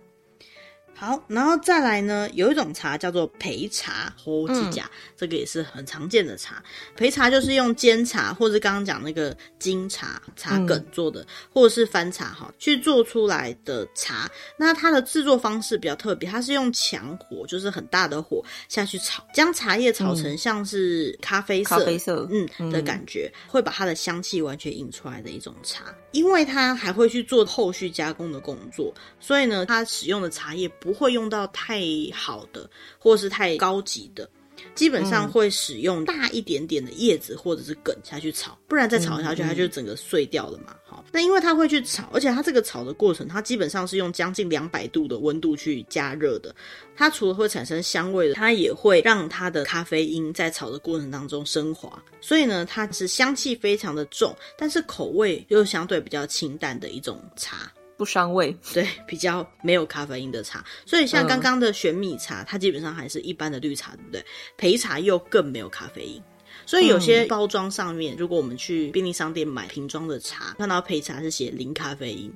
[1.01, 6.63] 嗯好，然后再来呢，有一种茶叫做焙茶，火鸡甲，这个也是很常见的茶。
[6.97, 14.29] 焙茶就是用煎茶，或是刚刚讲那个金茶茶梗做的，嗯、或者是翻茶哈，去做出来的茶。
[14.57, 25.85] 那它的制作方式比较特别，它是用强火，就是很大的火下去炒，将茶叶炒成像是咖啡色，咖啡色，嗯的感觉，嗯、会把它的香气完全引出来的一种茶。
[26.11, 34.29] 因为它还会去做后续加工的工作，所以呢，它使用的茶叶不会用到太好的，或是太高级的，
[34.75, 40.75] 基本上会使用大一点点的叶子或者是梗下去炒，不然再炒下去它就整个碎掉了嘛。
[40.87, 46.55] 好，那因为它会去炒，而且它这个炒的过程，它基本上是用将近两百度的温度去加热的。
[46.97, 57.71] 它除了会产生香味的，它也会让它的咖啡因在炒的过程当中升华，所以呢，它是香气非常的重，但是口味又相对比较清淡的一种茶。
[57.99, 64.25] 不伤胃， 对，比较没有咖啡因的茶，所以像刚刚的玄米茶，嗯、它基本上还是一般的绿茶，对不对？
[64.57, 66.23] 焙茶又更没有咖啡因，
[66.65, 72.33] 所以有些包装上面，嗯、如果我们去便利商店买瓶装的茶，看到焙茶是写零咖啡因，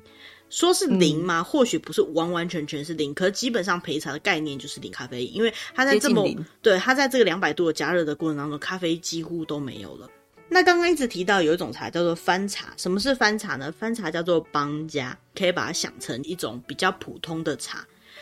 [0.50, 1.38] 说是零吗？
[1.38, 6.28] 嗯、或许不是完完全全是零，可是基本上焙茶的概念就是零咖啡因，因为它在这么
[6.60, 10.10] 对它在这个两百度的加热的过程当中，咖啡几乎都没有了。
[10.52, 13.72] 那刚刚一直提到有一种茶叫做翻茶，什么是翻茶呢？
[13.72, 17.78] 翻茶叫做帮家，可以把它想成一种比较普通的茶。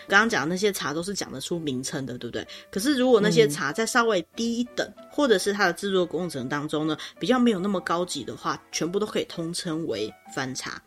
[0.08, 2.46] 刚刚讲的那些茶都是讲得出名称的，对不对？
[2.70, 10.80] 可是如果那些茶再稍微低一等，嗯、或者是它的制作过程当中呢，比较没有那么高级的话，全部都可以通称为翻茶。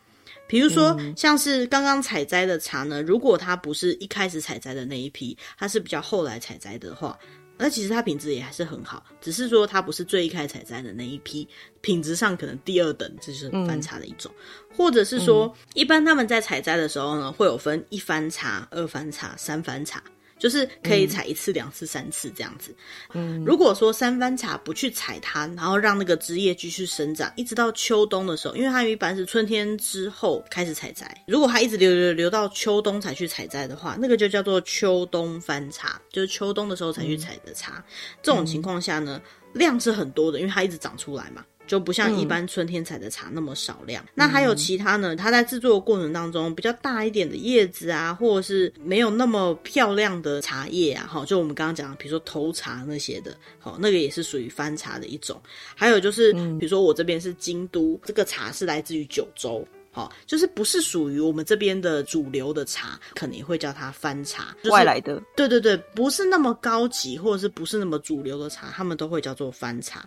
[0.47, 7.17] 比如说，嗯、像是刚刚采摘的茶呢，如果它不是一开始采摘的那一批，它是比较后来采摘的话。
[7.57, 11.47] 那其实它品质也还是很好，只是说它不是最一开始采摘的那一批，
[11.81, 20.03] 品质上可能第二等，这就是翻茶的一种，嗯、或者是说，嗯、一般他们在采摘的时候呢，会有分一翻茶、二翻茶、三翻茶。
[20.43, 22.75] 就是可以采一次、两次、三次这样子。
[23.13, 31.09] 嗯，如果说三番茶不去采它，然后让那个枝叶继续生长，一直到秋冬的时候，因为它一般是春天之后开始采摘。
[31.29, 37.75] 如果它一直留留留到秋冬才去采摘的话，那个就叫做秋冬番茶，就是秋冬的时候才去采的茶。
[37.77, 37.83] 嗯、
[38.21, 39.21] 这种情况下呢，
[39.53, 41.45] 量是很多的，因为它一直长出来嘛。
[41.73, 44.03] 就不像一般春天采的茶那么少量。
[44.03, 45.15] 嗯、那还有其他呢？
[45.15, 55.41] 它在制作的过程当中，比较大一点的叶子啊，或者是没有那么漂亮的茶叶啊，好，就我们刚刚讲的，比如说头茶那些的，好，那个也是属于翻茶的一种。
[55.73, 59.67] 还有就是，比如说我这边是京都，这个茶是来自于九州。
[59.93, 65.21] 好，就是不是属于我们这边的主流的茶，可能也会叫它翻茶，就是、外来的。
[65.35, 70.03] 对对对，不是那么高级，或者是不是那么主流的茶，他们都会叫做翻茶。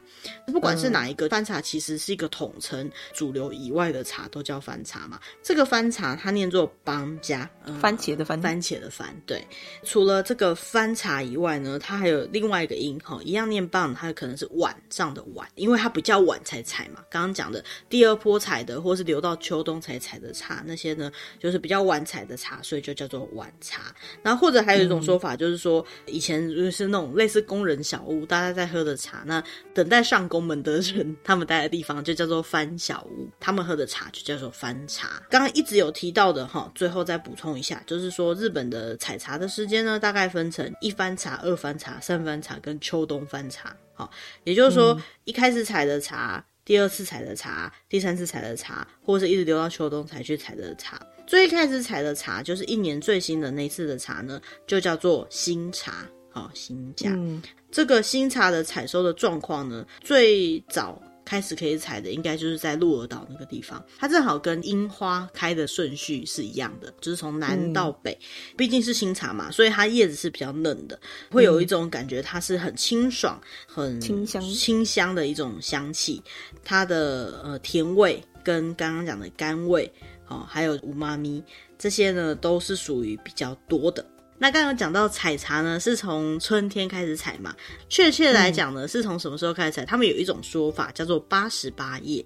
[0.52, 5.20] 不管是哪一个翻茶，其实是一个统称，主流以外的茶都叫翻茶嘛。
[5.40, 9.14] 这个翻茶它念作帮家，嗯、番茄的番，番茄的番。
[9.24, 9.46] 对，
[9.84, 17.04] 除了这个翻茶以外呢，它还有另外一个音，哈，一样念棒，它可能是晚上的晚，因为它比较晚才采嘛。
[17.08, 19.75] 刚刚讲的第二波采的，或是留到秋冬。
[19.76, 23.94] 冬才采的茶，那些呢就是比较晚采的茶，所以就叫做晚茶。
[24.22, 29.42] 然后或者还有一种说法，就是说、嗯、以前就是那种类似工人小屋，大家在喝的茶，那
[29.74, 35.22] 等待上工们的人，他们待的地方就叫做番小屋，他们喝的茶就叫做番茶。
[35.28, 43.76] 刚刚一直有提到的哈，最后再补充一下，就是说日本的采茶的时间呢，大概分成一番茶、二番茶、三番茶跟秋冬番茶。
[43.92, 44.10] 好，
[44.44, 46.44] 也就是说、嗯、一开始采的茶。
[46.66, 51.00] 第二次采的茶，第三次采的茶，或者是一直留到秋冬才去采的茶。
[51.24, 57.08] 最开始采的茶，就是一年最新的那次的茶呢，就叫做新茶，好，新茶。
[57.10, 61.00] 嗯、这个新茶的采收的状况呢，最早。
[61.26, 68.12] 开始可以采的，应该就是在鹿儿岛那个地方，它正好跟樱花开的顺序是一样的，就是从南到北。
[68.12, 70.98] 嗯、毕竟是新茶嘛，所以它叶子是比较嫩的，
[71.30, 76.22] 会有一种感觉，它是很清爽、很清香、清香的一种香气。
[76.64, 79.92] 它的呃甜味跟刚刚讲的甘味，
[80.28, 81.42] 哦，还有五妈咪
[81.76, 84.06] 这些呢，都是属于比较多的。
[84.38, 87.54] 那刚刚讲到采茶呢，是从春天开始采嘛？
[87.88, 89.84] 确切来讲呢，是从什么时候开始采？
[89.84, 92.24] 他们有一种说法叫做八十八夜。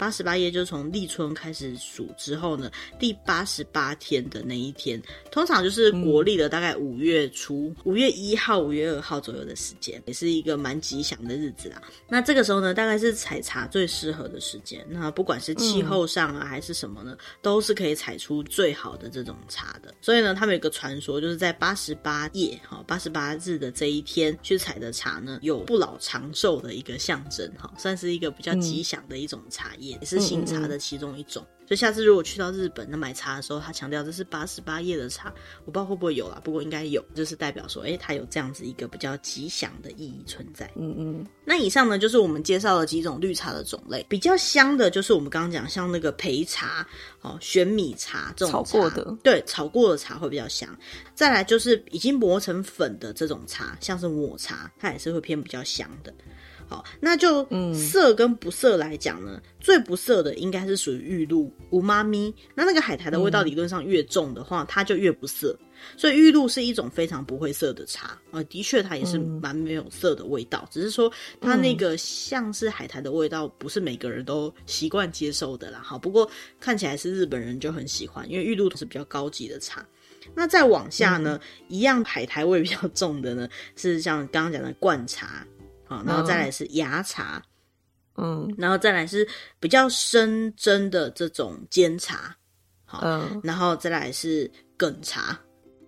[0.00, 11.82] 八十八夜就是从立春开始数之后呢，第八十八天的那一天，通常就是国历的大概五月初，五月一号、五月二号左右的时间，也是一个蛮吉祥的日子啦。
[12.08, 14.82] 那这个时候呢，大概是采茶最适合的时间。
[14.88, 19.94] 那不管是气候上啊，还是什么呢，都是可以采出最好的这种茶的。
[20.00, 29.89] 所以呢，他们有个传说，就是在八十八夜，哈，八十八日的这一天去采的茶呢，有不老长寿的一个象征，哈，算是一个比较吉祥的一种茶叶。
[29.90, 31.42] 也是新茶的其中一种。
[31.42, 35.32] 嗯嗯就下次如果去到日本，那买茶的时候，他强调这是八十八夜的茶，
[35.64, 40.68] 我不知道会不会有啦，不过应该有，就是代表说，哎、欸，它有这样子一个比较吉祥的意义存在。
[40.74, 41.24] 嗯嗯。
[41.44, 46.84] 那以上呢，就是我们介绍了几种绿茶的种类，比较香的，就是我们刚刚讲像那个焙茶、
[47.20, 50.76] 哦玄米茶这种茶炒过的，对，炒过的茶会比较香。
[51.14, 56.12] 再来就是已经磨成粉的这种茶，像是抹茶，它也是会偏比较香的。
[56.70, 57.44] 好，那就
[57.74, 62.32] 色跟不色来讲呢，嗯、最不涩的应该是属于玉露乌妈咪。
[62.54, 65.58] 那那个海苔的味道理论上越重的话，嗯、它就越不涩。
[65.96, 71.10] 所以玉露是一种非常不会涩的茶啊，的确它也是蛮没有涩的味道，嗯、只是说
[71.40, 75.80] 它那个像是海苔的味道，不是每个人都习惯接受的啦。
[75.82, 79.84] 好，不过看起来是日本人就很喜欢，因为玉露是比较高级的茶。
[80.36, 85.44] 那再往下呢，嗯、一样海苔味比较重的呢，是像刚刚讲的灌茶。
[85.90, 87.42] 好，然后再来是芽茶，
[88.16, 89.26] 嗯，然后再来是
[89.58, 92.32] 比较深蒸的这种煎茶，
[92.84, 95.36] 好，嗯，然后再来是梗茶，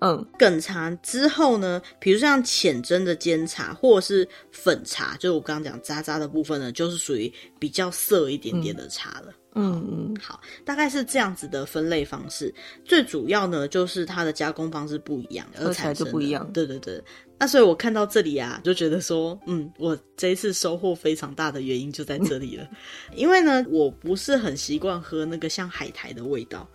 [0.00, 9.26] 嗯，梗茶之后呢，比如像浅蒸的煎茶或者是粉茶，就是我刚刚讲渣渣的部分呢，就是属于比较涩一点点的茶了。
[9.28, 12.54] 嗯嗯嗯，好，大概是这样子的分类方式。
[12.84, 16.50] 最主要呢，就是它的加工方式不一样，而产生就不一样。
[16.52, 17.02] 对对对，
[17.38, 22.66] 那所以我看到这里啊，就觉得说，嗯，我这一次收获非常大的原因就在这里了。
[23.14, 26.68] 因为呢，我不是很习惯喝那个像海苔的味道，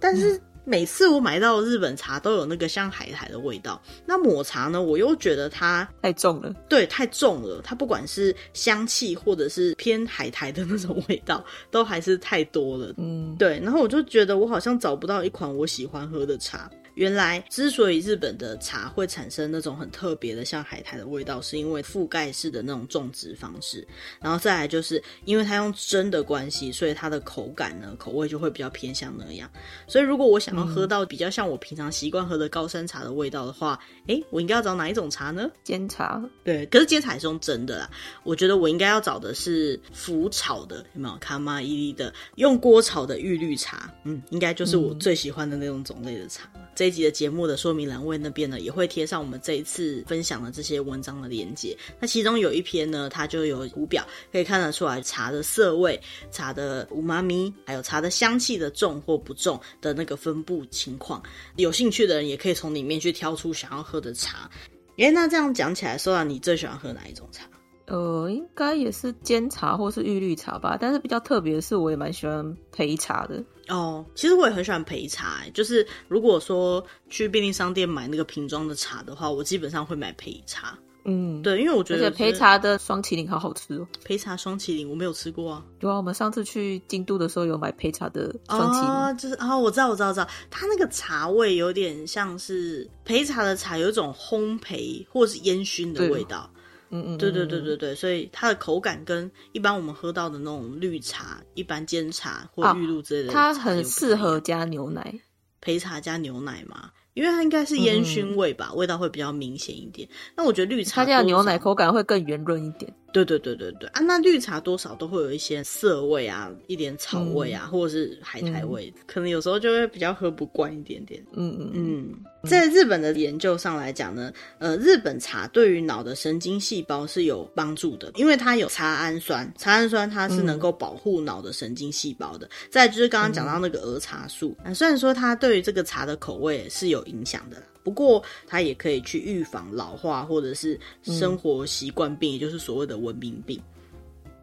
[0.00, 0.40] 但是。
[0.64, 7.60] 嗯每次我买到日本茶都有那个像海苔的味道，那抹茶呢，我又觉得它太重了，对，太重了。
[7.62, 12.94] 它不管是香气或者是偏海苔的那种味道， 都还是太多了。
[12.96, 13.58] 嗯，对。
[13.60, 16.70] 然后我就觉得我好像找不到一款我喜欢喝的茶。
[16.94, 23.86] 原来之所以日本的茶会产生那种很特别的像海苔的味道，是因为覆盖式的那种种植方式，
[24.20, 29.50] 然后再来就是因为它用蒸的关系，所以它的口感呢，口味就会比较偏向那样。
[29.86, 35.50] 所以如果我想要喝到比较像我平常习惯喝的高山茶的味道的话，诶、欸，我应该要找哪一种茶呢？
[35.64, 36.22] 煎茶。
[36.44, 37.90] 对，可是煎茶也是用蒸的啦。
[38.22, 41.12] 我觉得我应该要找的是浮炒的，有没有？
[41.20, 46.50] 卡玛伊利的用锅炒的玉绿茶，嗯，应该就是我最喜欢的那种种类的茶。
[46.81, 51.75] 这一集的节目的说明栏位那边呢，也会贴上我们这一次分享的这些文章的连结。
[51.99, 55.99] 那其中有一篇呢，它就有图表，可以看得出来茶的色味、
[56.31, 61.21] 茶的うまみ，还有茶的香气的重或不重的那个分布情况。
[61.55, 64.49] 有兴趣的人也可以从里面去挑出想要喝的茶。
[64.97, 67.43] 哎，那这样讲起来，说啊，你最喜欢喝哪一种茶？
[67.87, 70.77] 呃，应该也是煎茶或是玉绿茶吧。
[70.79, 73.43] 但是比较特别的是，我也蛮喜欢焙茶的。
[73.68, 80.78] 哦，其实我也很喜欢陪茶，欸，就是如果说去便利商店买那个瓶装的茶的话，我基本上会买陪茶。
[81.04, 83.86] 嗯，对，因为我觉得陪茶的双麒麟好好吃哦。
[84.04, 85.64] 陪茶双麒麟我没有吃过啊。
[85.80, 88.88] 对啊，我们上次去京都的时候有买陪茶的双麒麟。
[88.88, 96.48] 啊，就是啊，我知道，我知道，我知道，它那个茶味有点像是陪茶的茶有一种烘焙或是烟熏的味道。
[96.92, 105.20] 嗯嗯，对对对对对，所以它的口感跟一般我们喝到的那种绿茶、一般煎茶或玉露之类的，哦，它很适合加牛奶，
[105.60, 106.90] 焙茶加牛奶嘛。
[107.14, 110.08] 因为它应该是烟熏味吧，嗯、味道会比较明显一点。
[110.34, 112.90] 那我觉得绿茶它这样牛奶口感会更圆润一点。
[113.12, 121.22] 对对对对对啊，那绿茶多少都会有一些涩味啊，一点草味啊，嗯、或者是海苔味，嗯、可能有时候就会比较喝不惯一点点。
[121.32, 122.14] 嗯嗯嗯，
[122.48, 132.46] 在日本的研究上来讲呢，呃，日本茶对于脑的神经细胞是有帮助的，因为它有茶氨酸，茶氨酸它是能够保护脑的神经细胞的。
[132.46, 137.62] 嗯、再就是刚刚讲到那个儿茶素，啊，虽然说它对于这个茶的口味是有影响的啦。
[137.82, 143.60] 不过，它也可以去预防老化或者是生活习惯病，嗯、也就是所谓的文明病。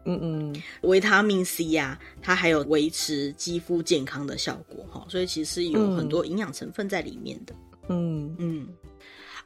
[0.04, 7.54] 嗯嗯，维他命 C 呀、啊，它还有维持肌肤健康的效果哈，所以其实有很多营养成分在里面的。
[7.88, 8.68] 嗯嗯。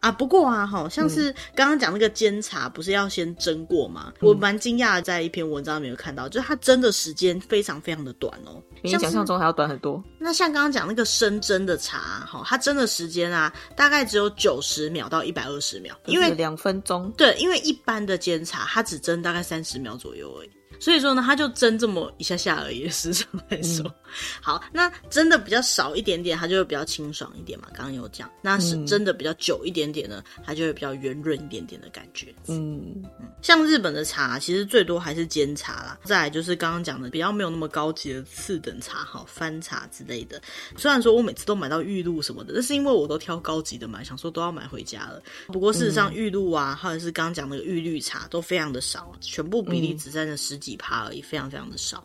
[0.05, 4.13] 啊，不过啊，好像是刚刚讲那个煎茶，不是要先蒸过吗？
[4.21, 10.05] 嗯、我蛮惊讶的，在一篇文章里面有看到，就是它蒸的时间非常非常的短哦，比你想象中还要短很多。
[10.19, 11.99] 那像刚刚讲那个生蒸的茶，
[12.31, 17.11] 哈，它蒸的时间啊，大概只有九十秒到一百二十秒，因为两分钟。
[17.17, 20.51] 对，因为一般的煎茶，它只蒸大概三十秒左右而已。
[20.79, 23.85] 所以说呢，它就蒸这么一下下而已，时常来说。
[23.87, 23.95] 嗯、
[24.41, 27.69] 好，那蒸的比较少一点点，它就会比较清爽一点嘛。
[27.75, 32.35] 刚刚有讲，那是蒸的比较久一点点呢，它就会比较圆润一点点的感觉。
[32.49, 35.99] 嗯嗯，像日本的茶，其实最多还是煎茶啦。
[36.05, 40.41] 再来就是刚刚讲的比较没有那么高级的次等茶，哈，翻茶之类的。
[40.77, 45.23] 虽然说我每次都买到玉露什么的，但是因为我都挑高级的买，想说都要买回家了。
[45.49, 52.03] 不过事实上，玉露啊，或者是刚刚讲那个玉绿茶，都非常的少，全部比例只占了十几趴而已，非常非常的少。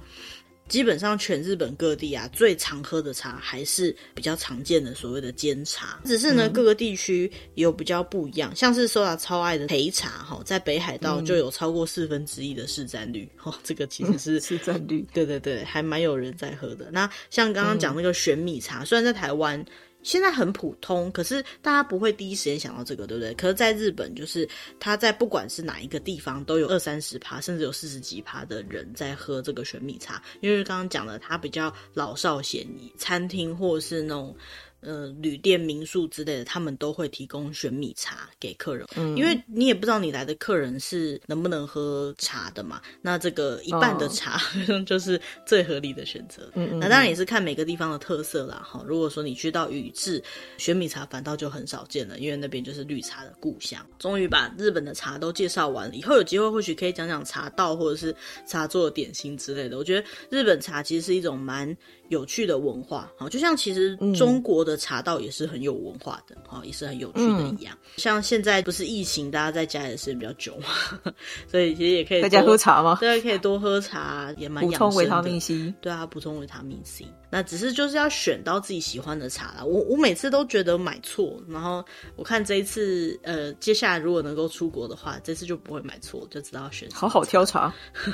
[0.68, 5.99] 基本上全日本各地啊，最常喝的茶还是比较常见的所谓的煎茶。
[6.05, 13.28] 只是呢，各个地区有比较不一样，像是 Soda 超爱的焙茶哈，在北海道就有超过四分之一的市占率。
[13.41, 16.91] 哦，这个其实是 市占率，对对对，还蛮有人在喝的。
[16.91, 19.66] 那像刚刚讲那个玄米茶，虽然在台湾。
[20.02, 23.34] 现在很普通，可是大家不会第一时间想到这个，对不对？
[23.34, 24.47] 可是在日本，就是
[24.80, 34.36] 他在不管是哪一个地方，都有二三十趴，甚至有四十几趴的人在喝这个玄米茶，因为刚刚讲的，它比较老少咸宜，餐厅或是那种。
[34.82, 42.82] 呃，旅店、民宿之类的，他们都会提供玄米茶给客人，嗯，因为你也不知道你来的客人是能不能喝茶的嘛。
[43.01, 46.49] 那这个一半的茶，哦、 就是最合理的选择。
[46.55, 48.65] 嗯，嗯，那当然也是看每个地方的特色啦。
[48.65, 50.23] 哈，如果说你去到宇治，
[50.57, 53.86] 玄米茶反倒就很少见了，因为那边就是绿茶的故乡。
[53.99, 58.15] 终于把日本的茶都介绍完了，以后有机会或许可以讲讲茶道或者是
[58.47, 59.77] 茶做点心之类的。
[59.77, 61.75] 我觉得日本茶其实是一种蛮
[62.10, 67.78] 有趣的文化，好，就像其实中国的茶道也是很有文化的，好，也是很有趣的一样。
[67.97, 71.14] 像现在不是疫情，大家在家里的时间比较久嘛，
[71.47, 72.97] 所以其实也可以在家喝茶吗？
[72.99, 74.86] 对，可以多喝茶，也蛮养生的。
[74.88, 77.05] 补充维他命 C，对啊，补充维他命 C。
[77.30, 79.63] 那只是就是要选到自己喜欢的茶啦。
[79.63, 81.84] 我我每次都觉得买错，然后
[82.15, 86.89] 我看这一次，呃，接下来如果能够出国的话，这次就不会买错，就知道要选。
[86.91, 87.73] 好好挑茶。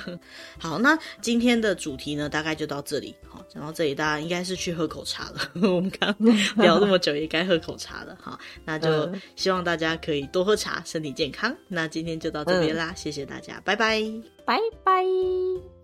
[0.60, 3.16] 好，那今天的主题呢，大概就到这里。
[3.30, 5.52] 好，讲到这里，大家应该是去喝口茶了。
[5.68, 6.16] 我们刚
[6.58, 8.18] 聊这么久，也该喝口茶了。
[8.22, 11.56] 好，那就希望大家可以多喝茶，身体健康。
[11.68, 14.02] 那今天就到这边啦，嗯、谢谢大家，拜拜，
[14.46, 15.75] 拜拜。